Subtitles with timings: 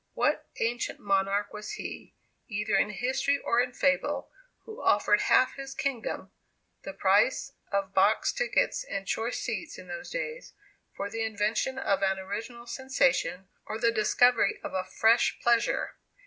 [0.13, 2.15] What ancient monarch was he,
[2.47, 4.31] either in history or in fable,
[4.65, 6.31] who offered half his kingdom
[6.81, 10.53] (the price of box tickets and choice seats in those days)
[10.95, 15.93] for the invention of an original sensation, or the discovery of a fresh pleasure?